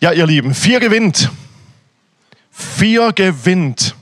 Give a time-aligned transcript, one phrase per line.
[0.00, 1.28] Ja, ihr Lieben, vier gewinnt.
[2.50, 3.96] Vier gewinnt.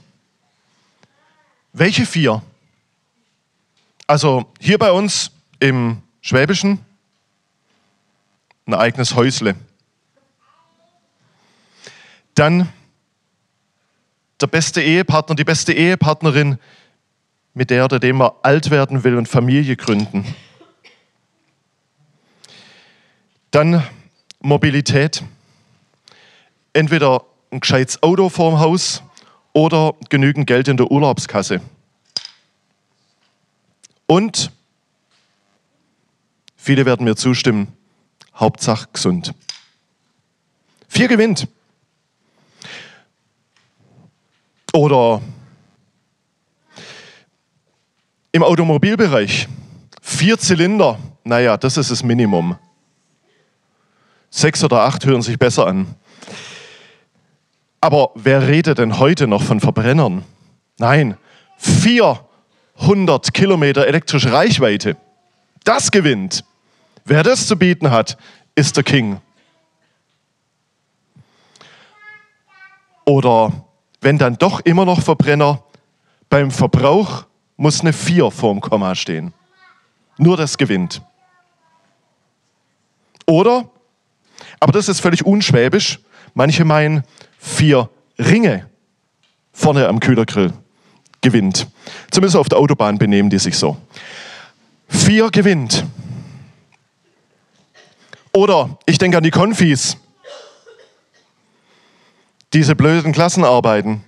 [1.73, 2.43] Welche vier?
[4.05, 6.85] Also hier bei uns im Schwäbischen
[8.67, 9.55] ein eigenes Häusle.
[12.35, 12.71] Dann
[14.39, 16.59] der beste Ehepartner, die beste Ehepartnerin,
[17.55, 20.35] mit der oder dem man alt werden will und Familie gründen.
[23.49, 23.83] Dann
[24.39, 25.23] Mobilität.
[26.77, 29.01] Entweder ein gescheites Auto vorm Haus
[29.51, 31.59] oder genügend Geld in der Urlaubskasse.
[34.05, 34.51] Und
[36.55, 37.75] viele werden mir zustimmen,
[38.35, 39.33] Hauptsache gesund.
[40.87, 41.47] Vier gewinnt.
[44.71, 45.19] Oder
[48.33, 49.47] im Automobilbereich
[49.99, 52.55] vier Zylinder, naja, das ist das Minimum.
[54.29, 55.95] Sechs oder acht hören sich besser an.
[57.87, 60.25] Aber wer redet denn heute noch von Verbrennern?
[60.77, 61.15] Nein,
[61.55, 64.97] 400 Kilometer elektrische Reichweite.
[65.63, 66.43] Das gewinnt.
[67.05, 68.17] Wer das zu bieten hat,
[68.55, 69.21] ist der King.
[73.05, 73.53] Oder
[74.01, 75.63] wenn dann doch immer noch Verbrenner,
[76.29, 77.23] beim Verbrauch
[77.55, 79.33] muss eine 4 vorm Komma stehen.
[80.17, 81.01] Nur das gewinnt.
[83.25, 83.69] Oder,
[84.59, 86.01] aber das ist völlig unschwäbisch,
[86.33, 87.05] manche meinen,
[87.47, 88.69] vier Ringe
[89.53, 90.53] vorne am Kühlergrill
[91.21, 91.67] gewinnt.
[92.11, 93.77] Zumindest auf der Autobahn benehmen die sich so.
[94.87, 95.85] Vier gewinnt.
[98.33, 99.97] Oder ich denke an die Konfis.
[102.53, 104.03] Diese blöden Klassenarbeiten.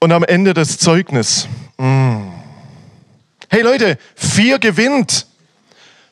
[0.00, 1.48] Und am Ende das Zeugnis.
[1.78, 2.28] Mm.
[3.50, 5.26] Hey Leute, vier gewinnt.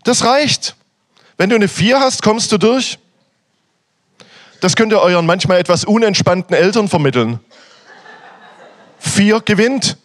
[0.03, 0.75] Das reicht.
[1.39, 2.99] Wenn du eine vier hast, kommst du durch.
[4.61, 7.41] Das könnt ihr euren manchmal etwas unentspannten Eltern vermitteln.
[8.99, 9.97] Vier gewinnt.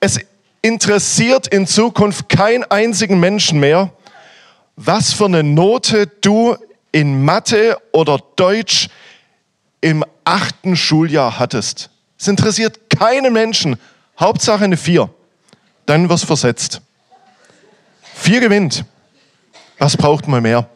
[0.00, 0.20] Es
[0.60, 3.92] interessiert in Zukunft keinen einzigen Menschen mehr,
[4.76, 6.56] was für eine Note du
[6.92, 8.88] in Mathe oder Deutsch
[9.80, 11.90] im achten Schuljahr hattest.
[12.18, 13.78] Es interessiert keinen Menschen.
[14.20, 15.12] Hauptsache eine Vier.
[15.86, 16.80] Dann wirst versetzt.
[18.14, 18.84] Vier gewinnt.
[19.82, 20.68] Was braucht man mehr?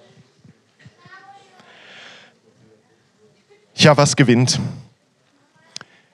[3.76, 4.58] Ja, was gewinnt?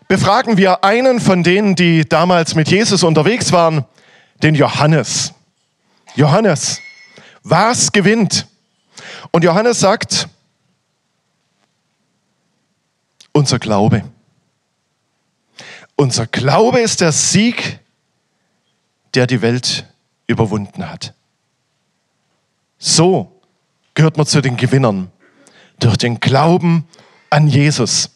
[0.09, 3.87] Befragen wir einen von denen, die damals mit Jesus unterwegs waren,
[4.43, 5.33] den Johannes.
[6.17, 6.83] Johannes,
[7.43, 8.47] was gewinnt?
[9.31, 10.29] Und Johannes sagt,
[13.33, 14.05] unser Glaube.
[15.97, 17.79] Unser Glaube ist der Sieg,
[19.15, 19.87] der die Welt
[20.27, 21.15] überwunden hat.
[22.85, 23.41] So
[23.95, 25.13] gehört man zu den Gewinnern
[25.79, 26.85] durch den Glauben
[27.31, 28.11] an Jesus.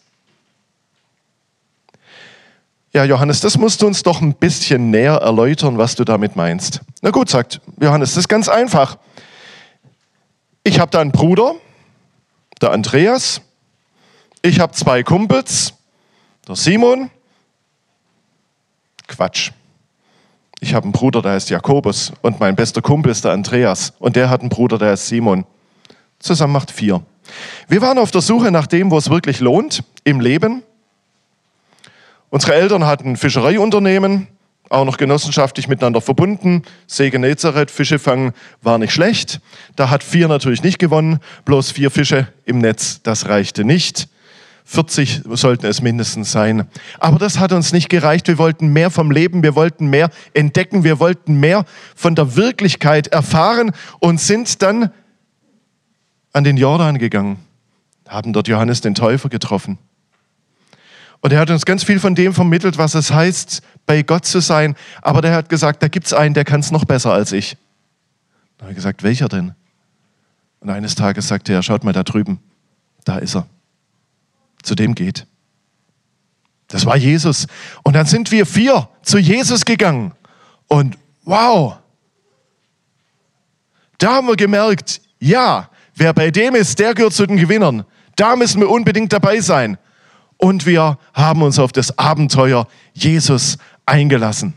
[2.93, 6.81] Ja, Johannes, das musst du uns doch ein bisschen näher erläutern, was du damit meinst.
[7.01, 8.99] Na gut, sagt Johannes, das ist ganz einfach.
[10.65, 11.55] Ich habe da einen Bruder,
[12.61, 13.43] der Andreas.
[14.43, 15.75] Ich habe zwei Kumpels,
[16.49, 17.09] der Simon
[19.07, 19.53] Quatsch.
[20.61, 24.17] Ich habe einen Bruder, der heißt Jakobus und mein bester Kumpel ist der Andreas und
[24.17, 25.45] der hat einen Bruder, der heißt Simon.
[26.19, 27.03] Zusammen macht vier.
[27.69, 30.63] Wir waren auf der Suche nach dem, wo es wirklich lohnt im Leben.
[32.31, 34.29] Unsere Eltern hatten ein Fischereiunternehmen,
[34.71, 36.63] auch noch genossenschaftlich miteinander verbunden.
[36.87, 39.41] Segen Nazareth, Fische fangen war nicht schlecht.
[39.77, 44.09] Da hat vier natürlich nicht gewonnen, bloß vier Fische im Netz, das reichte nicht.
[44.69, 46.67] 40 sollten es mindestens sein.
[46.99, 48.27] Aber das hat uns nicht gereicht.
[48.27, 53.07] Wir wollten mehr vom Leben, wir wollten mehr entdecken, wir wollten mehr von der Wirklichkeit
[53.07, 54.91] erfahren und sind dann
[56.33, 57.39] an den Jordan gegangen,
[58.09, 59.79] haben dort Johannes den Täufer getroffen.
[61.21, 64.41] Und er hat uns ganz viel von dem vermittelt, was es heißt, bei Gott zu
[64.41, 64.75] sein.
[65.01, 67.57] Aber der hat gesagt, da gibt es einen, der kann es noch besser als ich.
[68.59, 69.55] Da habe ich gesagt, welcher denn?
[70.59, 72.41] Und eines Tages sagte er, schaut mal da drüben,
[73.05, 73.47] da ist er
[74.67, 75.27] zu dem geht.
[76.69, 77.47] Das war Jesus.
[77.85, 80.13] Und dann sind wir vier zu Jesus gegangen.
[80.67, 81.79] Und wow,
[83.99, 87.85] da haben wir gemerkt, ja, wer bei dem ist, der gehört zu den Gewinnern.
[88.17, 89.79] Da müssen wir unbedingt dabei sein.
[90.39, 94.55] Und wir haben uns auf das Abenteuer Jesus eingelassen.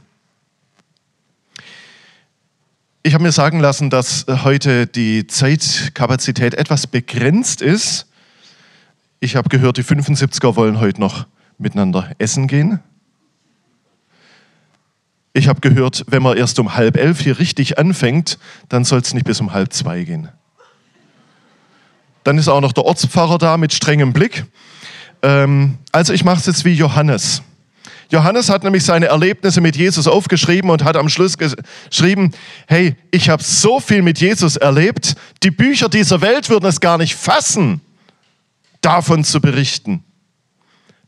[3.02, 8.09] Ich habe mir sagen lassen, dass heute die Zeitkapazität etwas begrenzt ist.
[9.22, 11.28] Ich habe gehört, die 75er wollen heute noch
[11.58, 12.80] miteinander essen gehen.
[15.34, 19.14] ich habe gehört, wenn man erst um halb elf hier richtig anfängt, dann soll es
[19.14, 20.30] nicht bis um halb zwei gehen.
[22.24, 24.46] Dann ist auch noch der Ortspfarrer da mit strengem Blick.
[25.22, 27.42] Ähm, also ich mache es jetzt wie Johannes.
[28.12, 32.32] Johannes hat nämlich seine Erlebnisse mit Jesus aufgeschrieben und hat am Schluss geschrieben,
[32.68, 36.98] hey, ich habe so viel mit Jesus erlebt, die Bücher dieser Welt würden es gar
[36.98, 37.82] nicht fassen,
[38.82, 40.04] davon zu berichten.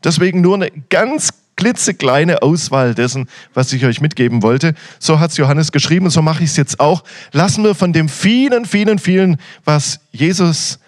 [0.04, 4.74] Deswegen nur eine ganz klitzekleine Auswahl dessen, was ich euch mitgeben wollte.
[4.98, 7.04] So hat es Johannes geschrieben so mache ich es jetzt auch.
[7.32, 10.80] Lassen wir von dem vielen, vielen, vielen, was Jesus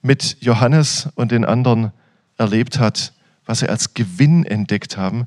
[0.00, 1.92] mit Johannes und den anderen
[2.38, 3.12] erlebt hat,
[3.46, 5.26] was sie als Gewinn entdeckt haben,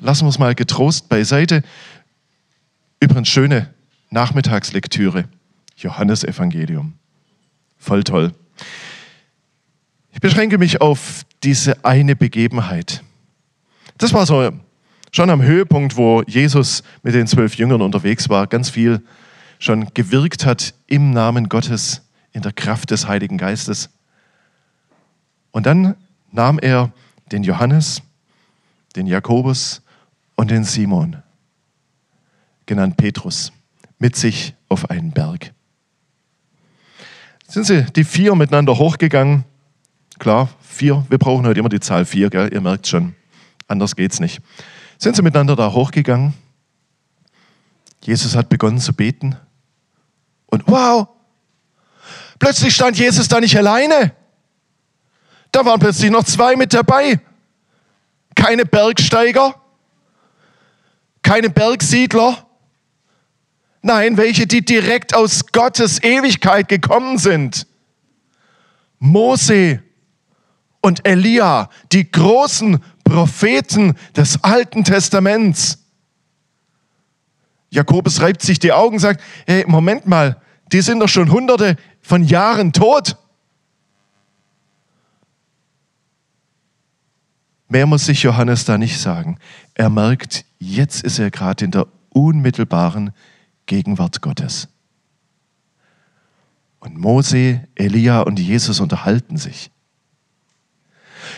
[0.00, 1.62] lassen wir es mal getrost beiseite.
[3.00, 3.72] Übrigens schöne
[4.10, 5.24] Nachmittagslektüre.
[5.76, 6.94] Johannes Evangelium.
[7.78, 8.34] Voll toll.
[10.12, 13.02] Ich beschränke mich auf diese eine Begebenheit.
[13.98, 14.50] Das war so
[15.12, 19.02] schon am Höhepunkt, wo Jesus mit den zwölf Jüngern unterwegs war, ganz viel
[19.58, 22.02] schon gewirkt hat im Namen Gottes,
[22.32, 23.90] in der Kraft des Heiligen Geistes.
[25.50, 25.96] Und dann
[26.32, 26.92] nahm er
[27.30, 28.02] den Johannes,
[28.96, 29.82] den Jakobus
[30.36, 31.22] und den Simon,
[32.66, 33.52] genannt Petrus,
[33.98, 35.52] mit sich auf einen Berg.
[37.46, 39.44] Sind sie die vier miteinander hochgegangen?
[40.20, 41.06] Klar, vier.
[41.08, 42.52] Wir brauchen heute immer die Zahl vier, gell?
[42.52, 43.14] ihr merkt schon.
[43.66, 44.42] Anders geht's nicht.
[44.98, 46.34] Sind sie miteinander da hochgegangen?
[48.02, 49.34] Jesus hat begonnen zu beten.
[50.44, 51.08] Und wow,
[52.38, 54.12] plötzlich stand Jesus da nicht alleine.
[55.52, 57.18] Da waren plötzlich noch zwei mit dabei.
[58.34, 59.54] Keine Bergsteiger,
[61.22, 62.46] keine Bergsiedler.
[63.80, 67.66] Nein, welche, die direkt aus Gottes Ewigkeit gekommen sind.
[68.98, 69.82] Mose
[70.80, 75.78] und Elia, die großen Propheten des Alten Testaments.
[77.70, 80.40] Jakobus reibt sich die Augen und sagt, hey, Moment mal,
[80.72, 83.16] die sind doch schon hunderte von Jahren tot.
[87.68, 89.38] Mehr muss sich Johannes da nicht sagen.
[89.74, 93.12] Er merkt, jetzt ist er gerade in der unmittelbaren
[93.66, 94.68] Gegenwart Gottes.
[96.80, 99.70] Und Mose, Elia und Jesus unterhalten sich.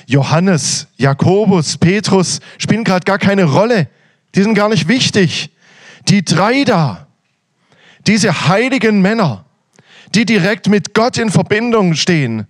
[0.06, 3.88] Johannes, Jakobus, Petrus spielen gerade gar keine Rolle.
[4.34, 5.50] Die sind gar nicht wichtig.
[6.08, 7.06] Die drei da,
[8.06, 9.44] diese heiligen Männer,
[10.14, 12.46] die direkt mit Gott in Verbindung stehen,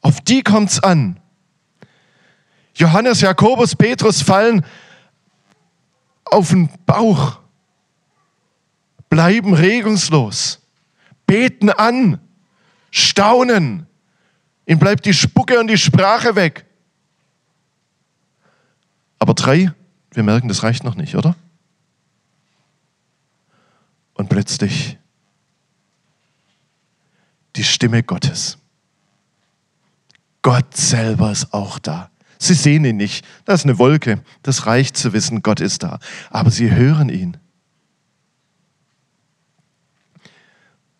[0.00, 1.18] auf die kommt es an.
[2.74, 4.64] Johannes, Jakobus, Petrus fallen
[6.24, 7.38] auf den Bauch,
[9.08, 10.60] bleiben regungslos,
[11.26, 12.20] beten an,
[12.90, 13.86] staunen.
[14.70, 16.64] Ihnen bleibt die Spucke und die Sprache weg.
[19.18, 19.72] Aber drei,
[20.12, 21.34] wir merken, das reicht noch nicht, oder?
[24.14, 24.96] Und plötzlich
[27.56, 28.58] die Stimme Gottes.
[30.40, 32.08] Gott selber ist auch da.
[32.38, 33.26] Sie sehen ihn nicht.
[33.46, 34.22] Das ist eine Wolke.
[34.44, 35.98] Das reicht zu wissen, Gott ist da.
[36.30, 37.38] Aber sie hören ihn.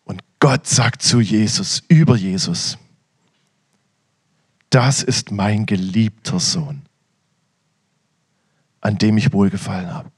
[0.03, 2.77] Und Gott sagt zu Jesus, über Jesus,
[4.71, 6.81] das ist mein geliebter Sohn,
[8.79, 10.11] an dem ich wohlgefallen habe.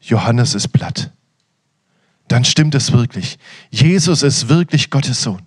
[0.00, 1.12] Johannes ist platt.
[2.28, 3.38] Dann stimmt es wirklich.
[3.70, 5.42] Jesus ist wirklich Gottes Sohn.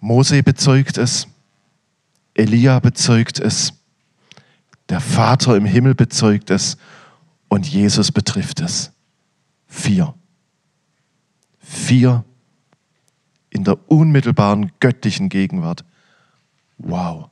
[0.00, 1.26] Mose bezeugt es,
[2.34, 3.72] Elia bezeugt es,
[4.88, 6.76] der Vater im Himmel bezeugt es
[7.48, 8.92] und Jesus betrifft es.
[9.66, 10.15] Vier.
[11.68, 12.24] Vier
[13.50, 15.84] in der unmittelbaren göttlichen Gegenwart.
[16.78, 17.30] Wow.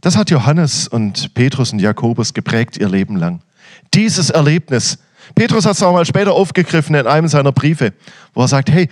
[0.00, 3.40] Das hat Johannes und Petrus und Jakobus geprägt ihr Leben lang.
[3.94, 4.98] Dieses Erlebnis.
[5.34, 7.92] Petrus hat es auch mal später aufgegriffen in einem seiner Briefe,
[8.34, 8.88] wo er sagt, hey,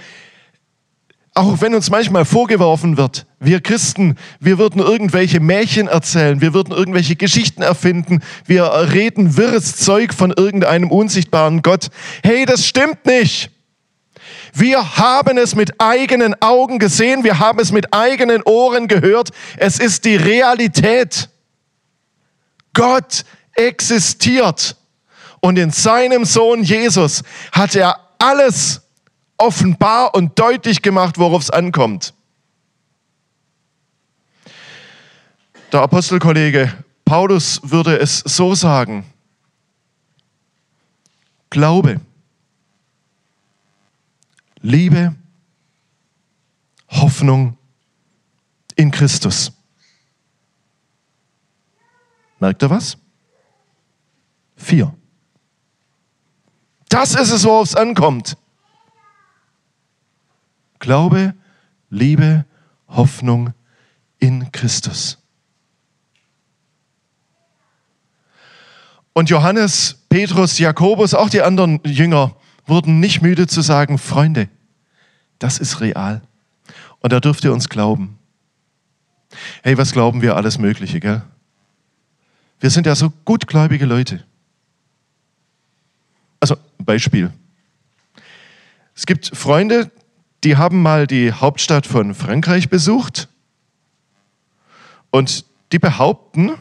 [1.34, 6.74] auch wenn uns manchmal vorgeworfen wird, wir Christen, wir würden irgendwelche Märchen erzählen, wir würden
[6.74, 11.88] irgendwelche Geschichten erfinden, wir reden wirres Zeug von irgendeinem unsichtbaren Gott.
[12.22, 13.50] Hey, das stimmt nicht.
[14.52, 19.30] Wir haben es mit eigenen Augen gesehen, wir haben es mit eigenen Ohren gehört.
[19.56, 21.30] Es ist die Realität.
[22.74, 23.24] Gott
[23.54, 24.76] existiert.
[25.40, 28.82] Und in seinem Sohn Jesus hat er alles
[29.38, 32.14] offenbar und deutlich gemacht, worauf es ankommt.
[35.72, 36.72] Der Apostelkollege
[37.04, 39.04] Paulus würde es so sagen.
[41.50, 42.00] Glaube,
[44.62, 45.14] Liebe,
[46.88, 47.58] Hoffnung
[48.76, 49.52] in Christus.
[52.38, 52.96] Merkt ihr was?
[54.56, 54.94] Vier.
[56.88, 58.36] Das ist es, worauf es ankommt.
[60.82, 61.34] Glaube,
[61.90, 62.44] Liebe,
[62.88, 63.54] Hoffnung
[64.18, 65.16] in Christus.
[69.12, 72.34] Und Johannes, Petrus, Jakobus, auch die anderen Jünger
[72.66, 74.48] wurden nicht müde zu sagen, Freunde,
[75.38, 76.20] das ist real.
[76.98, 78.18] Und da dürft ihr uns glauben.
[79.62, 81.22] Hey, was glauben wir alles Mögliche, gell?
[82.58, 84.24] Wir sind ja so gutgläubige Leute.
[86.40, 87.32] Also, Beispiel.
[88.96, 89.92] Es gibt Freunde,
[90.44, 93.28] die haben mal die Hauptstadt von Frankreich besucht
[95.10, 96.52] und die behaupten,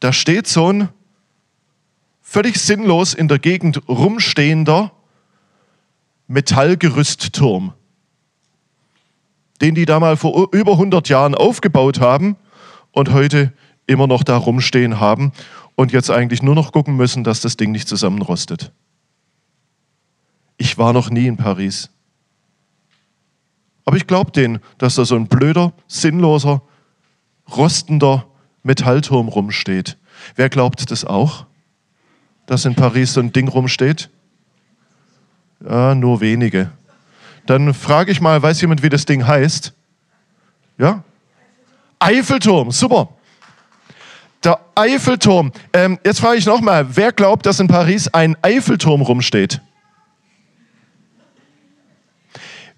[0.00, 0.88] da steht so ein
[2.22, 4.92] völlig sinnlos in der Gegend rumstehender
[6.26, 7.74] Metallgerüstturm,
[9.60, 12.36] den die da mal vor über 100 Jahren aufgebaut haben
[12.92, 13.52] und heute
[13.86, 15.32] immer noch da rumstehen haben
[15.74, 18.72] und jetzt eigentlich nur noch gucken müssen, dass das Ding nicht zusammenrostet.
[20.56, 21.90] Ich war noch nie in Paris.
[23.84, 26.62] Aber ich glaube denen, dass da so ein blöder, sinnloser,
[27.56, 28.26] rostender
[28.62, 29.96] Metallturm rumsteht.
[30.36, 31.46] Wer glaubt das auch?
[32.46, 34.10] Dass in Paris so ein Ding rumsteht?
[35.64, 36.70] Ja, nur wenige.
[37.46, 39.72] Dann frage ich mal, weiß jemand, wie das Ding heißt?
[40.78, 41.02] Ja?
[41.98, 43.08] Eiffelturm, super.
[44.42, 45.52] Der Eiffelturm.
[45.72, 49.60] Ähm, jetzt frage ich nochmal, wer glaubt, dass in Paris ein Eiffelturm rumsteht?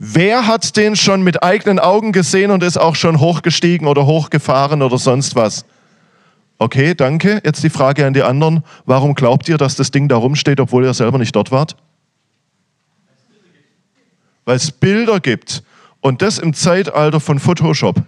[0.05, 4.83] Wer hat den schon mit eigenen Augen gesehen und ist auch schon hochgestiegen oder hochgefahren
[4.83, 5.65] oder sonst was?
[6.59, 7.41] Okay, danke.
[7.45, 8.65] Jetzt die Frage an die anderen.
[8.85, 11.77] Warum glaubt ihr, dass das Ding da rumsteht, obwohl ihr selber nicht dort wart?
[14.45, 15.63] Weil es Bilder gibt.
[16.01, 18.03] Und das im Zeitalter von Photoshop.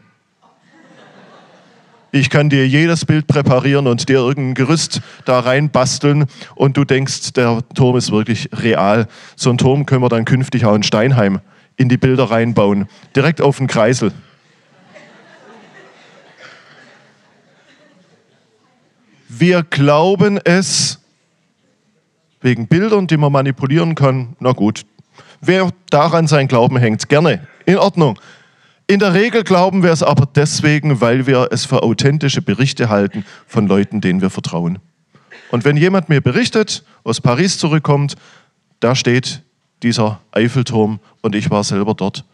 [2.10, 7.34] Ich kann dir jedes Bild präparieren und dir irgendein Gerüst da reinbasteln und du denkst,
[7.34, 9.06] der Turm ist wirklich real.
[9.36, 11.38] So einen Turm können wir dann künftig auch in Steinheim
[11.76, 12.88] in die Bilder reinbauen.
[13.14, 14.12] Direkt auf den Kreisel.
[19.28, 21.00] Wir glauben es
[22.40, 24.36] wegen Bildern, die man manipulieren kann.
[24.38, 24.84] Na gut,
[25.40, 27.46] wer daran sein Glauben hängt, gerne.
[27.66, 28.18] In Ordnung.
[28.86, 33.24] In der Regel glauben wir es aber deswegen, weil wir es für authentische Berichte halten
[33.46, 34.78] von Leuten, denen wir vertrauen.
[35.50, 38.16] Und wenn jemand mir berichtet, aus Paris zurückkommt,
[38.80, 39.43] da steht
[39.84, 42.24] dieser Eiffelturm und ich war selber dort,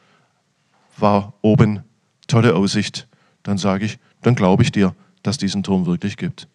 [0.97, 1.83] war oben,
[2.27, 3.09] tolle Aussicht,
[3.43, 6.47] dann sage ich, dann glaube ich dir, dass diesen Turm wirklich gibt.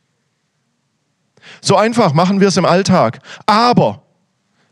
[1.61, 3.19] So einfach machen wir es im Alltag.
[3.45, 4.01] Aber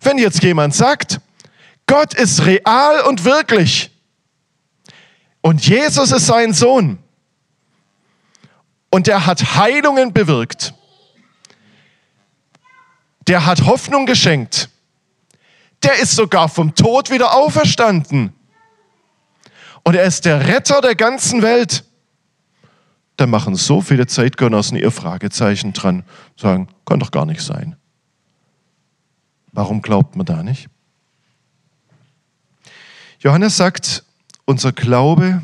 [0.02, 1.20] wenn jetzt jemand sagt,
[1.86, 3.92] Gott ist real und wirklich
[5.42, 6.98] und Jesus ist sein Sohn
[8.90, 10.74] und er hat Heilungen bewirkt,
[13.28, 14.70] der hat Hoffnung geschenkt,
[15.84, 18.34] der ist sogar vom Tod wieder auferstanden.
[19.84, 21.84] Und er ist der Retter der ganzen Welt.
[23.18, 26.04] Da machen so viele Zeitgenossen ihr Fragezeichen dran,
[26.36, 27.76] sagen, kann doch gar nicht sein.
[29.52, 30.68] Warum glaubt man da nicht?
[33.20, 34.04] Johannes sagt,
[34.46, 35.42] unser Glaube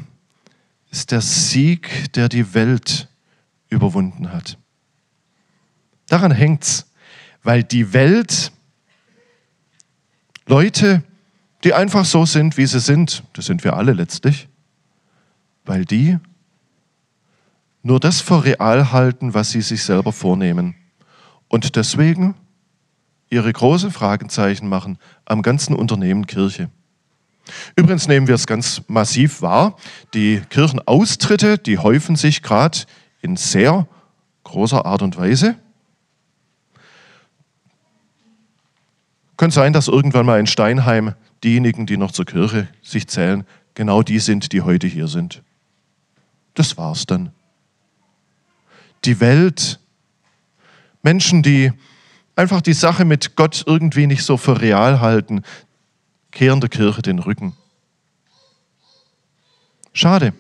[0.92, 3.08] ist der Sieg, der die Welt
[3.70, 4.58] überwunden hat.
[6.08, 6.88] Daran hängt's,
[7.44, 8.52] weil die Welt
[10.50, 11.04] Leute,
[11.64, 14.50] die einfach so sind, wie sie sind, das sind wir alle letztlich,
[15.64, 16.18] weil die
[17.84, 20.74] nur das für real halten, was sie sich selber vornehmen.
[21.50, 22.34] Und deswegen
[23.30, 26.72] ihre großen Fragezeichen machen am ganzen Unternehmen Kirche.
[27.76, 29.76] Übrigens nehmen wir es ganz massiv wahr.
[30.16, 32.80] Die Kirchenaustritte, die häufen sich gerade
[33.22, 33.88] in sehr
[34.46, 35.58] großer Art und Weise.
[39.40, 41.14] Könnte sein, dass irgendwann mal in Steinheim
[41.46, 45.44] diejenigen, die noch zur Kirche sich zählen, genau die sind, die heute hier sind.
[46.56, 47.32] Das war's dann.
[49.06, 49.80] Die Welt,
[51.04, 51.72] Menschen, die
[52.36, 55.44] einfach die Sache mit Gott irgendwie nicht so für real halten,
[56.32, 57.56] kehren der Kirche den Rücken.
[59.94, 60.34] Schade.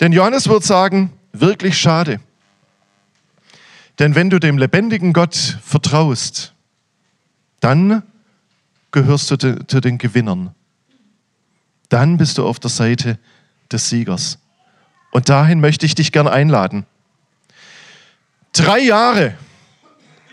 [0.00, 2.18] Denn Johannes wird sagen, wirklich schade.
[3.98, 6.51] Denn wenn du dem lebendigen Gott vertraust,
[7.62, 8.02] dann
[8.90, 10.54] gehörst du zu den Gewinnern.
[11.88, 13.18] Dann bist du auf der Seite
[13.70, 14.38] des Siegers.
[15.12, 16.86] Und dahin möchte ich dich gern einladen.
[18.52, 19.34] Drei Jahre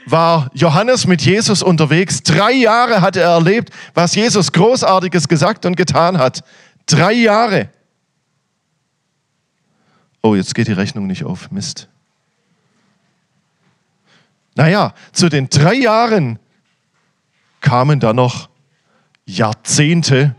[0.06, 2.24] war Johannes mit Jesus unterwegs.
[2.24, 6.44] Drei Jahre hat er erlebt, was Jesus Großartiges gesagt und getan hat.
[6.88, 7.70] Drei Jahre.
[10.24, 11.52] Oh, jetzt geht die Rechnung nicht auf.
[11.52, 11.88] Mist.
[14.56, 16.40] Naja, zu den drei Jahren
[17.70, 18.50] kamen dann noch
[19.28, 20.36] Jahrzehnte,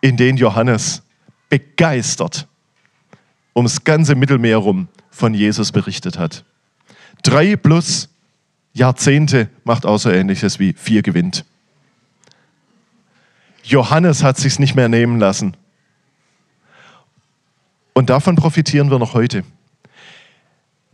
[0.00, 1.02] in denen Johannes
[1.48, 2.48] begeistert
[3.54, 6.44] ums ganze Mittelmeer rum von Jesus berichtet hat.
[7.22, 8.08] Drei plus
[8.72, 11.44] Jahrzehnte macht auch so ähnliches wie vier gewinnt.
[13.62, 15.56] Johannes hat sich's nicht mehr nehmen lassen.
[17.92, 19.44] Und davon profitieren wir noch heute.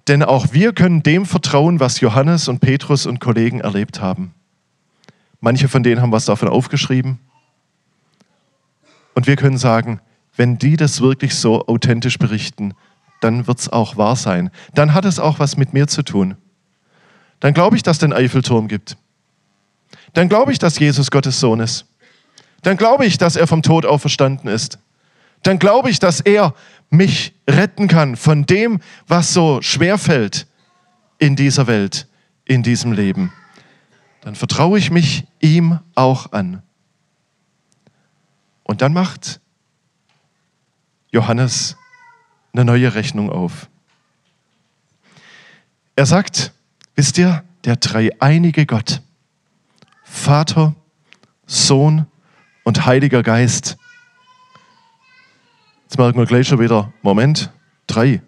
[0.06, 4.34] Denn auch wir können dem vertrauen, was Johannes und Petrus und Kollegen erlebt haben.
[5.40, 7.18] Manche von denen haben was davon aufgeschrieben.
[9.14, 10.00] Und wir können sagen,
[10.36, 12.74] wenn die das wirklich so authentisch berichten,
[13.20, 14.50] dann wird es auch wahr sein.
[14.74, 16.36] Dann hat es auch was mit mir zu tun.
[17.40, 18.96] Dann glaube ich, dass es den Eiffelturm gibt.
[20.12, 21.86] Dann glaube ich, dass Jesus Gottes Sohn ist.
[22.62, 24.78] Dann glaube ich, dass er vom Tod auferstanden ist.
[25.42, 26.54] Dann glaube ich, dass er
[26.90, 30.46] mich retten kann von dem, was so schwer fällt
[31.18, 32.08] in dieser Welt,
[32.44, 33.32] in diesem Leben.
[34.20, 36.62] Dann vertraue ich mich ihm auch an.
[38.64, 39.40] Und dann macht
[41.10, 41.76] Johannes
[42.52, 43.68] eine neue Rechnung auf.
[45.96, 46.52] Er sagt,
[46.94, 49.02] wisst ihr, der dreieinige Gott,
[50.04, 50.74] Vater,
[51.46, 52.06] Sohn
[52.64, 53.78] und Heiliger Geist.
[55.84, 57.50] Jetzt merken wir gleich schon wieder, Moment,
[57.86, 58.22] drei.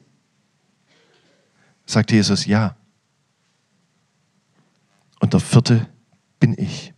[1.84, 2.76] Sagt Jesus, ja.
[5.20, 5.86] Und der vierte
[6.40, 6.92] bin ich.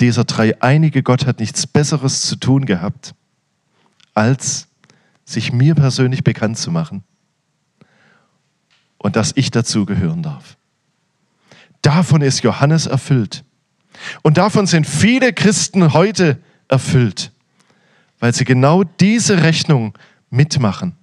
[0.00, 3.14] Dieser dreieinige Gott hat nichts Besseres zu tun gehabt,
[4.14, 4.68] als
[5.24, 7.02] sich mir persönlich bekannt zu machen
[8.98, 10.56] und dass ich dazugehören darf.
[11.82, 13.44] Davon ist Johannes erfüllt.
[14.22, 17.32] Und davon sind viele Christen heute erfüllt,
[18.18, 19.96] weil sie genau diese Rechnung
[20.30, 20.96] mitmachen.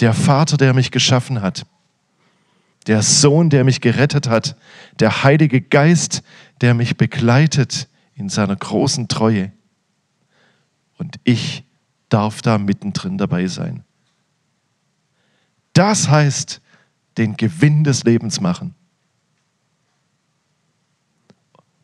[0.00, 1.66] Der Vater, der mich geschaffen hat,
[2.86, 4.56] der Sohn, der mich gerettet hat,
[5.00, 6.22] der Heilige Geist,
[6.60, 9.52] der mich begleitet in seiner großen Treue.
[10.98, 11.64] Und ich
[12.08, 13.84] darf da mittendrin dabei sein.
[15.72, 16.60] Das heißt,
[17.16, 18.74] den Gewinn des Lebens machen.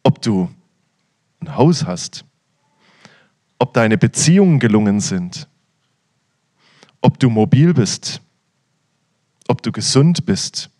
[0.03, 0.51] Ob du
[1.41, 2.25] ein Haus hast,
[3.59, 5.49] ob deine Beziehungen gelungen sind,
[7.01, 8.21] ob du mobil bist,
[9.49, 10.71] ob du gesund bist.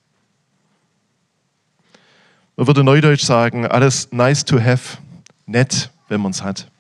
[2.61, 4.99] Man würde neudeutsch sagen, alles nice to have,
[5.47, 6.71] nett, wenn man es hat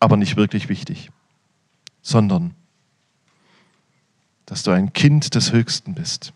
[0.00, 1.10] aber nicht wirklich wichtig,
[2.02, 2.54] sondern
[4.46, 6.32] dass du ein Kind des Höchsten bist.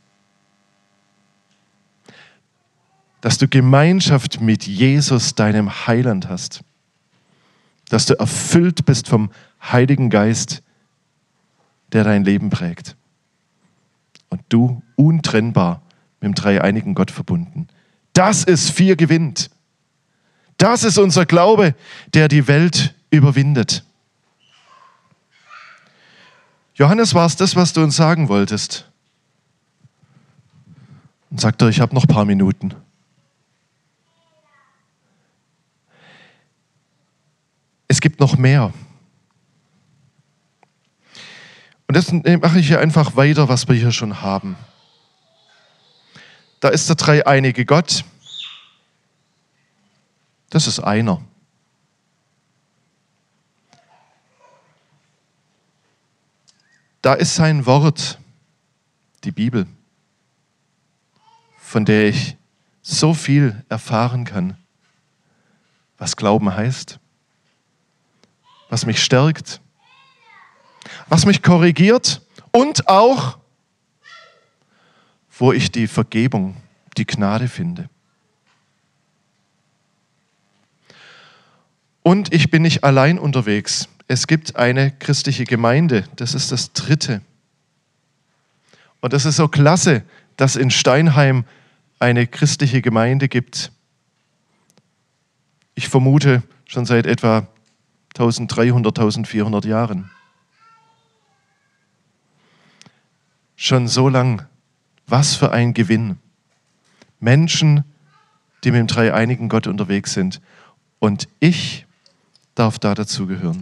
[3.20, 6.62] Dass du Gemeinschaft mit Jesus, deinem Heiland, hast.
[7.88, 9.30] Dass du erfüllt bist vom
[9.62, 10.62] Heiligen Geist,
[11.92, 12.96] der dein Leben prägt.
[14.28, 15.82] Und du untrennbar
[16.22, 17.66] mit dem dreieinigen Gott verbunden.
[18.12, 19.50] Das ist vier gewinnt.
[20.56, 21.74] Das ist unser Glaube,
[22.14, 23.84] der die Welt überwindet.
[26.74, 28.88] Johannes, war es das, was du uns sagen wolltest?
[31.30, 32.74] Und sagt er, ich habe noch ein paar Minuten.
[37.88, 38.72] Es gibt noch mehr.
[41.88, 44.56] Und das mache ich hier einfach weiter, was wir hier schon haben.
[46.62, 48.04] Da ist der dreieinige Gott.
[50.48, 51.20] Das ist einer.
[57.00, 58.20] Da ist sein Wort,
[59.24, 59.66] die Bibel,
[61.58, 62.36] von der ich
[62.80, 64.56] so viel erfahren kann,
[65.98, 67.00] was Glauben heißt,
[68.68, 69.60] was mich stärkt,
[71.08, 72.22] was mich korrigiert
[72.52, 73.40] und auch,
[75.38, 76.56] wo ich die Vergebung,
[76.96, 77.88] die Gnade finde.
[82.02, 86.04] Und ich bin nicht allein unterwegs es gibt eine christliche Gemeinde.
[86.16, 87.22] Das ist das Dritte.
[89.00, 90.04] Und das ist so klasse,
[90.36, 91.46] dass in Steinheim
[91.98, 93.72] eine christliche Gemeinde gibt.
[95.74, 97.46] Ich vermute schon seit etwa
[98.14, 100.10] 1300, 1400 Jahren.
[103.56, 104.46] Schon so lang.
[105.12, 106.16] Was für ein Gewinn.
[107.20, 107.84] Menschen,
[108.64, 110.40] die mit dem dreieinigen Gott unterwegs sind.
[111.00, 111.84] Und ich
[112.54, 113.60] darf da dazugehören.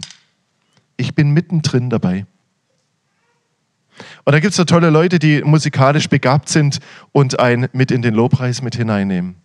[0.95, 2.25] Ich bin mittendrin dabei.
[4.23, 6.79] Und da gibt es so tolle Leute, die musikalisch begabt sind
[7.11, 9.35] und einen mit in den Lobpreis mit hineinnehmen.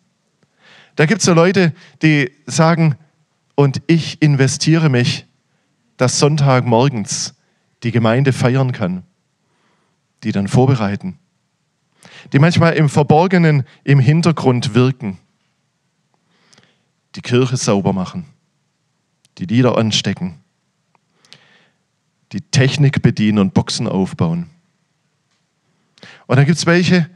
[0.94, 2.94] Da gibt es so Leute, die sagen,
[3.56, 5.26] und ich investiere mich,
[5.96, 7.34] dass Sonntagmorgens
[7.82, 9.02] die Gemeinde feiern kann,
[10.22, 11.18] die dann vorbereiten.
[12.32, 15.18] Die manchmal im Verborgenen, im Hintergrund wirken.
[17.14, 18.26] Die Kirche sauber machen,
[19.38, 20.38] die Lieder anstecken,
[22.32, 24.50] die Technik bedienen und Boxen aufbauen.
[26.26, 27.08] Und dann gibt es welche,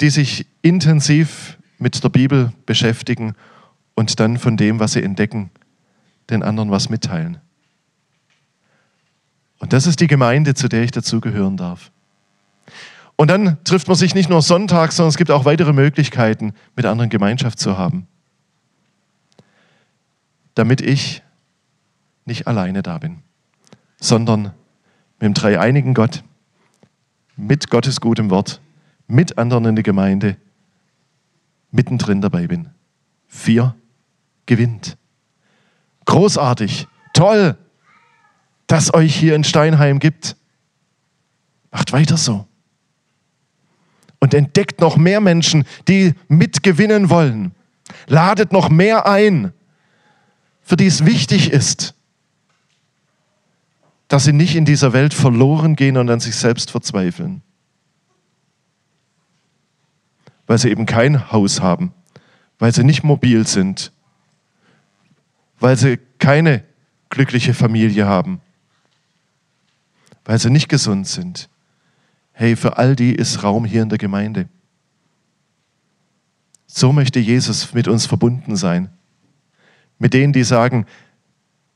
[0.00, 3.34] die sich intensiv mit der Bibel beschäftigen
[3.94, 5.50] und dann von dem, was sie entdecken,
[6.28, 7.38] den anderen was mitteilen.
[9.58, 11.90] Und das ist die Gemeinde, zu der ich dazugehören darf.
[13.16, 16.84] Und dann trifft man sich nicht nur sonntags, sondern es gibt auch weitere Möglichkeiten, mit
[16.84, 18.06] anderen Gemeinschaft zu haben.
[20.54, 21.22] Damit ich
[22.26, 23.22] nicht alleine da bin,
[23.98, 24.52] sondern
[25.18, 26.22] mit dem dreieinigen Gott,
[27.36, 28.60] mit Gottes gutem Wort,
[29.06, 30.36] mit anderen in der Gemeinde,
[31.70, 32.70] mittendrin dabei bin.
[33.28, 33.74] Vier
[34.44, 34.96] gewinnt.
[36.04, 37.56] Großartig, toll,
[38.66, 40.36] dass euch hier in Steinheim gibt.
[41.70, 42.46] Macht weiter so.
[44.26, 47.54] Und entdeckt noch mehr Menschen, die mitgewinnen wollen.
[48.08, 49.52] Ladet noch mehr ein,
[50.62, 51.94] für die es wichtig ist,
[54.08, 57.40] dass sie nicht in dieser Welt verloren gehen und an sich selbst verzweifeln.
[60.48, 61.92] Weil sie eben kein Haus haben,
[62.58, 63.92] weil sie nicht mobil sind,
[65.60, 66.64] weil sie keine
[67.10, 68.40] glückliche Familie haben,
[70.24, 71.48] weil sie nicht gesund sind.
[72.38, 74.46] Hey, für all die ist Raum hier in der Gemeinde.
[76.66, 78.90] So möchte Jesus mit uns verbunden sein.
[79.98, 80.84] Mit denen, die sagen,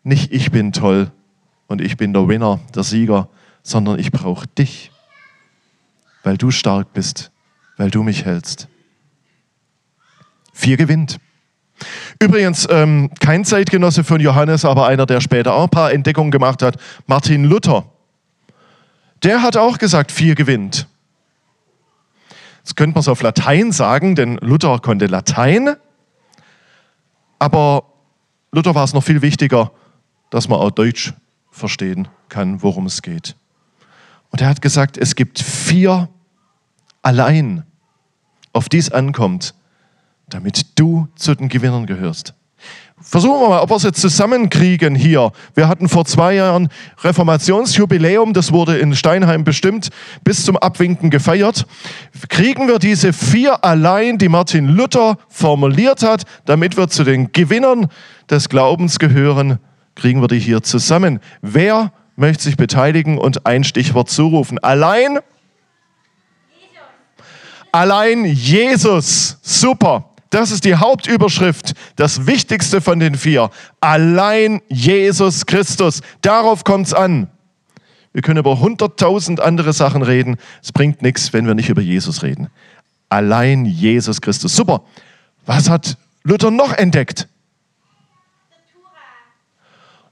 [0.02, 1.12] nicht ich bin toll
[1.66, 3.30] und ich bin der Winner, der Sieger,
[3.62, 4.92] sondern ich brauche dich,
[6.24, 7.32] weil du stark bist,
[7.78, 8.68] weil du mich hältst.
[10.52, 11.20] Vier gewinnt.
[12.20, 16.60] Übrigens, ähm, kein Zeitgenosse von Johannes, aber einer, der später auch ein paar Entdeckungen gemacht
[16.60, 17.90] hat, Martin Luther.
[19.22, 20.86] Der hat auch gesagt, vier gewinnt.
[22.64, 25.76] Das könnte man es auf Latein sagen, denn Luther konnte Latein.
[27.38, 27.84] Aber
[28.52, 29.72] Luther war es noch viel wichtiger,
[30.30, 31.14] dass man auch Deutsch
[31.50, 33.36] verstehen kann, worum es geht.
[34.30, 36.08] Und er hat gesagt, es gibt vier
[37.02, 37.64] allein,
[38.52, 39.54] auf die es ankommt,
[40.28, 42.34] damit du zu den Gewinnern gehörst.
[43.02, 45.32] Versuchen wir mal, ob wir es jetzt zusammenkriegen hier.
[45.54, 46.68] Wir hatten vor zwei Jahren
[47.02, 49.88] Reformationsjubiläum, das wurde in Steinheim bestimmt,
[50.22, 51.66] bis zum Abwinken gefeiert.
[52.28, 57.88] Kriegen wir diese vier allein, die Martin Luther formuliert hat, damit wir zu den Gewinnern
[58.28, 59.58] des Glaubens gehören,
[59.94, 61.20] kriegen wir die hier zusammen.
[61.40, 64.58] Wer möchte sich beteiligen und ein Stichwort zurufen?
[64.58, 65.20] Allein?
[67.72, 69.38] Allein Jesus.
[69.40, 70.09] Super.
[70.30, 73.50] Das ist die Hauptüberschrift, das Wichtigste von den vier.
[73.80, 76.02] Allein Jesus Christus.
[76.22, 77.28] Darauf kommt es an.
[78.12, 80.36] Wir können über hunderttausend andere Sachen reden.
[80.62, 82.48] Es bringt nichts, wenn wir nicht über Jesus reden.
[83.08, 84.54] Allein Jesus Christus.
[84.54, 84.82] Super.
[85.46, 87.28] Was hat Luther noch entdeckt?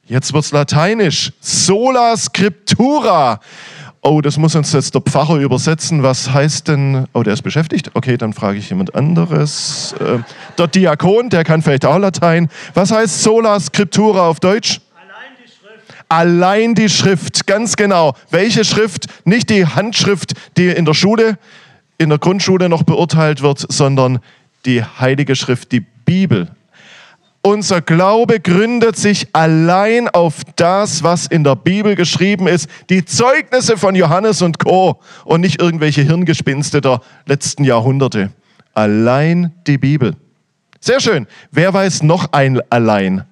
[0.05, 1.33] Jetzt wird es lateinisch.
[1.41, 3.41] Sola Scriptura.
[4.11, 6.03] Oh, das muss uns jetzt der Pfarrer übersetzen.
[6.03, 7.07] Was heißt denn?
[7.13, 7.91] Oh, der ist beschäftigt.
[7.93, 9.95] Okay, dann frage ich jemand anderes.
[10.01, 10.21] Äh,
[10.57, 12.49] der Diakon, der kann vielleicht auch Latein.
[12.73, 14.81] Was heißt Sola Scriptura auf Deutsch?
[14.97, 16.05] Allein die Schrift.
[16.09, 18.15] Allein die Schrift, ganz genau.
[18.31, 19.09] Welche Schrift?
[19.27, 21.37] Nicht die Handschrift, die in der Schule,
[21.99, 24.21] in der Grundschule noch beurteilt wird, sondern
[24.65, 26.49] die Heilige Schrift, die Bibel.
[27.49, 32.69] Unser Glaube gründet sich allein auf das, was in der Bibel geschrieben ist.
[32.91, 35.01] Die Zeugnisse von Johannes und Co.
[35.25, 38.35] und nicht irgendwelche Hirngespinste der letzten Jahrhunderte.
[38.75, 40.15] Allein die Bibel.
[40.79, 41.27] Sehr schön.
[41.51, 43.25] Wer weiß noch ein allein?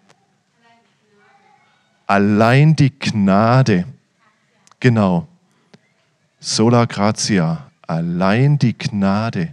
[2.07, 3.85] Allein die Gnade.
[4.81, 5.29] Genau.
[6.41, 7.71] Sola gratia.
[7.87, 9.53] Allein die Gnade.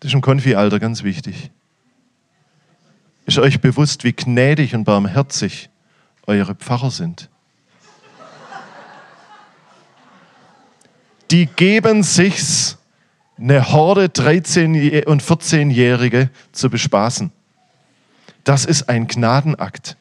[0.00, 1.50] Das ist im Konfi-Alter ganz wichtig.
[3.26, 5.68] Ist euch bewusst, wie gnädig und barmherzig
[6.28, 7.28] eure Pfarrer sind?
[11.32, 12.78] Die geben sich's,
[13.36, 17.32] eine Horde 13- und 14-Jährige zu bespaßen.
[18.44, 19.96] Das ist ein Gnadenakt.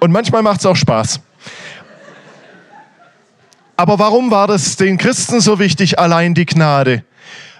[0.00, 1.20] Und manchmal macht es auch Spaß.
[3.76, 7.04] Aber warum war das den Christen so wichtig, allein die Gnade?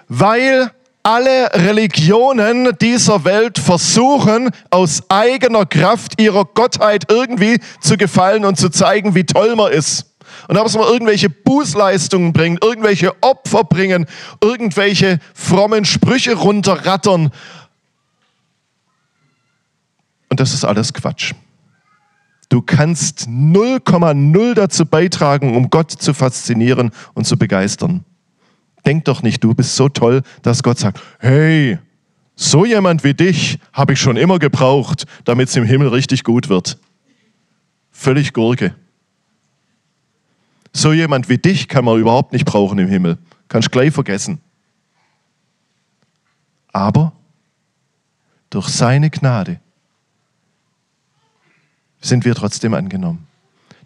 [0.08, 8.56] Weil alle Religionen dieser Welt versuchen, aus eigener Kraft ihrer Gottheit irgendwie zu gefallen und
[8.56, 10.14] zu zeigen, wie toll man ist.
[10.48, 14.06] Und ob es mal irgendwelche Bußleistungen bringt, irgendwelche Opfer bringen,
[14.42, 17.30] irgendwelche frommen Sprüche runterrattern.
[20.28, 21.34] Und das ist alles Quatsch.
[22.48, 28.04] Du kannst 0,0 dazu beitragen, um Gott zu faszinieren und zu begeistern.
[28.84, 31.78] Denk doch nicht, du bist so toll, dass Gott sagt, hey,
[32.34, 36.48] so jemand wie dich habe ich schon immer gebraucht, damit es im Himmel richtig gut
[36.48, 36.78] wird.
[37.90, 38.74] Völlig Gurke.
[40.72, 43.18] So jemand wie dich kann man überhaupt nicht brauchen im Himmel.
[43.48, 44.40] Kannst gleich vergessen.
[46.72, 47.12] Aber
[48.48, 49.60] durch seine Gnade
[52.00, 53.26] sind wir trotzdem angenommen.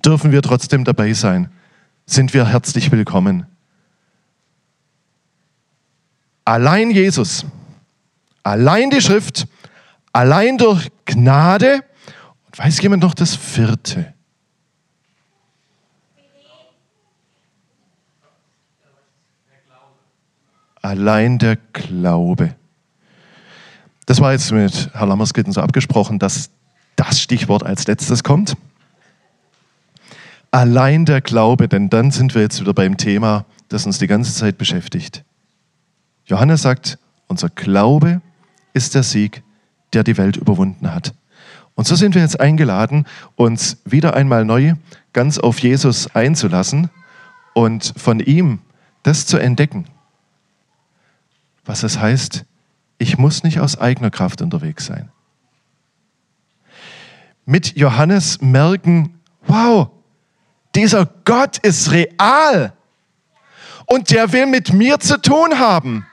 [0.04, 1.50] Dürfen wir trotzdem dabei sein.
[2.06, 3.46] Sind wir herzlich willkommen.
[6.46, 7.44] Allein Jesus,
[8.44, 9.48] allein die Schrift,
[10.12, 11.82] allein durch Gnade.
[12.46, 14.14] Und weiß jemand noch das vierte?
[20.80, 22.54] Allein der Glaube.
[24.06, 26.50] Das war jetzt mit Herrn Lammerskitten so abgesprochen, dass
[26.94, 28.56] das Stichwort als letztes kommt.
[30.52, 34.32] Allein der Glaube, denn dann sind wir jetzt wieder beim Thema, das uns die ganze
[34.32, 35.24] Zeit beschäftigt.
[36.26, 38.20] Johannes sagt, unser Glaube
[38.72, 39.42] ist der Sieg,
[39.92, 41.14] der die Welt überwunden hat.
[41.74, 44.74] Und so sind wir jetzt eingeladen, uns wieder einmal neu
[45.12, 46.90] ganz auf Jesus einzulassen
[47.54, 48.60] und von ihm
[49.02, 49.86] das zu entdecken,
[51.64, 52.44] was es heißt,
[52.98, 55.10] ich muss nicht aus eigener Kraft unterwegs sein.
[57.44, 59.90] Mit Johannes merken, wow,
[60.74, 62.72] dieser Gott ist real
[63.86, 66.06] und der will mit mir zu tun haben.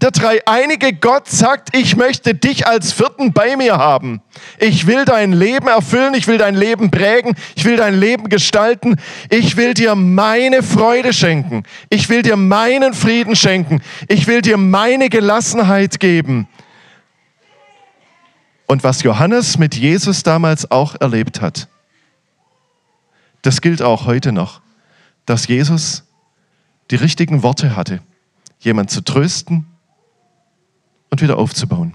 [0.00, 4.20] Der dreieinige Gott sagt, ich möchte dich als Vierten bei mir haben.
[4.58, 8.96] Ich will dein Leben erfüllen, ich will dein Leben prägen, ich will dein Leben gestalten,
[9.30, 14.56] ich will dir meine Freude schenken, ich will dir meinen Frieden schenken, ich will dir
[14.56, 16.48] meine Gelassenheit geben.
[18.66, 21.68] Und was Johannes mit Jesus damals auch erlebt hat,
[23.42, 24.62] das gilt auch heute noch,
[25.26, 26.04] dass Jesus
[26.90, 28.00] die richtigen Worte hatte,
[28.58, 29.66] jemand zu trösten,
[31.14, 31.94] und wieder aufzubauen.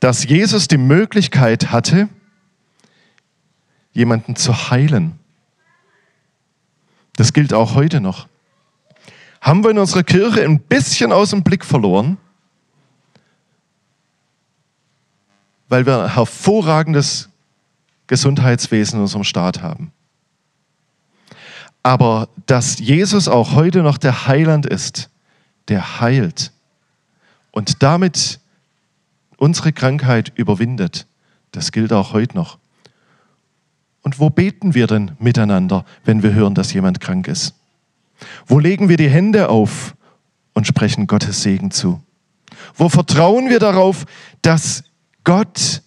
[0.00, 2.08] Dass Jesus die Möglichkeit hatte,
[3.92, 5.18] jemanden zu heilen.
[7.14, 8.26] Das gilt auch heute noch.
[9.40, 12.18] Haben wir in unserer Kirche ein bisschen aus dem Blick verloren,
[15.68, 17.28] weil wir ein hervorragendes
[18.08, 19.92] Gesundheitswesen in unserem Staat haben.
[21.84, 25.10] Aber dass Jesus auch heute noch der Heiland ist,
[25.68, 26.52] der heilt,
[27.50, 28.40] und damit
[29.36, 31.06] unsere Krankheit überwindet.
[31.52, 32.58] Das gilt auch heute noch.
[34.02, 37.54] Und wo beten wir denn miteinander, wenn wir hören, dass jemand krank ist?
[38.46, 39.94] Wo legen wir die Hände auf
[40.52, 42.02] und sprechen Gottes Segen zu?
[42.74, 44.06] Wo vertrauen wir darauf,
[44.42, 44.84] dass
[45.24, 45.82] Gott,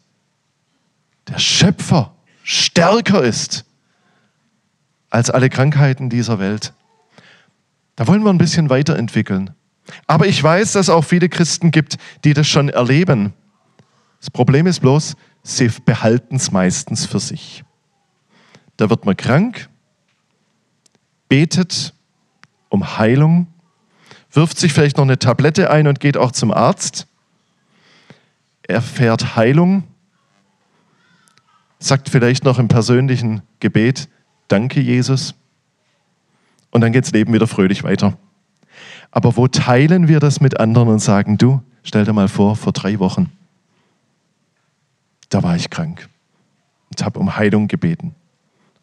[1.28, 3.65] der Schöpfer, stärker ist
[5.10, 6.73] als alle Krankheiten dieser Welt?
[7.95, 9.52] Da wollen wir ein bisschen weiterentwickeln.
[10.08, 13.34] Aber ich weiß, dass es auch viele Christen gibt, die das schon erleben.
[14.19, 17.63] Das Problem ist bloß, sie behalten es meistens für sich.
[18.78, 19.69] Da wird man krank,
[21.28, 21.93] betet
[22.69, 23.48] um Heilung,
[24.32, 27.08] wirft sich vielleicht noch eine Tablette ein und geht auch zum Arzt,
[28.63, 29.84] erfährt Heilung,
[31.80, 34.10] sagt vielleicht noch im persönlichen Gebet,
[34.48, 35.36] danke Jesus,
[36.72, 38.17] und dann geht das Leben wieder fröhlich weiter.
[39.13, 42.73] Aber wo teilen wir das mit anderen und sagen, du, stell dir mal vor, vor
[42.73, 43.32] drei Wochen,
[45.30, 46.10] da war ich krank
[46.89, 48.15] und habe um Heilung gebeten.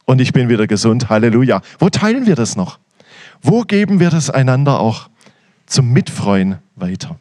[0.05, 1.63] Und ich bin wieder gesund, Halleluja.
[1.81, 2.79] Wo teilen wir das noch?
[3.43, 5.11] Wo geben wir das einander auch
[5.67, 7.19] zum Mitfreuen weiter?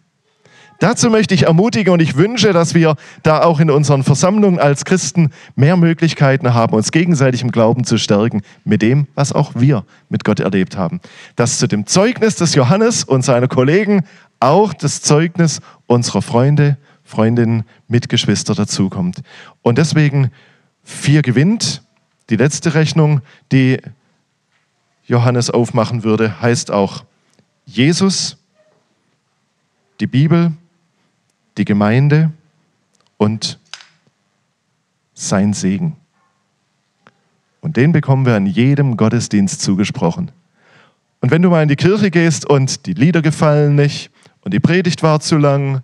[0.79, 4.85] Dazu möchte ich ermutigen und ich wünsche, dass wir da auch in unseren Versammlungen als
[4.85, 9.83] Christen mehr Möglichkeiten haben, uns gegenseitig im Glauben zu stärken mit dem, was auch wir
[10.07, 11.01] mit Gott erlebt haben.
[11.35, 14.03] Dass zu dem Zeugnis des Johannes und seiner Kollegen
[14.39, 19.21] auch das Zeugnis unserer Freunde, Freundinnen, Mitgeschwister dazukommt.
[19.61, 20.31] Und deswegen
[20.83, 21.83] vier gewinnt.
[22.29, 23.79] Die letzte Rechnung, die
[25.07, 27.03] Johannes aufmachen würde, heißt auch
[27.65, 28.37] Jesus,
[29.99, 30.53] die Bibel,
[31.59, 32.31] die Gemeinde
[33.17, 33.59] und
[35.13, 35.97] sein Segen.
[37.61, 40.31] Und den bekommen wir an jedem Gottesdienst zugesprochen.
[41.21, 44.09] Und wenn du mal in die Kirche gehst und die Lieder gefallen nicht
[44.41, 45.83] und die Predigt war zu lang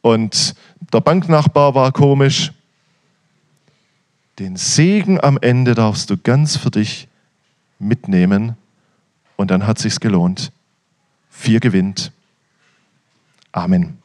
[0.00, 0.54] und
[0.92, 2.52] der Banknachbar war komisch,
[4.38, 7.08] den Segen am Ende darfst du ganz für dich
[7.80, 8.56] mitnehmen
[9.34, 10.52] und dann hat sich's gelohnt.
[11.30, 12.12] Vier gewinnt.
[13.50, 13.98] Amen.